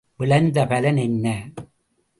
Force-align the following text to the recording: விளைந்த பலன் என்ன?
விளைந்த 0.19 0.65
பலன் 0.65 0.97
என்ன? 0.97 1.27